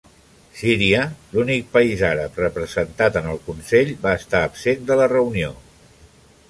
[0.59, 1.01] Síria,
[1.33, 5.55] l'únic país àrab representat en el consell, va estar absent de la reunió.